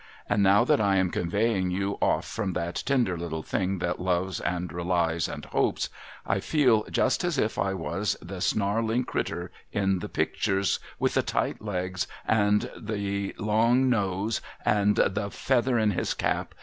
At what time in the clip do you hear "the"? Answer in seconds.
8.19-8.41, 9.99-10.09, 11.13-11.21, 12.27-13.35, 14.95-15.29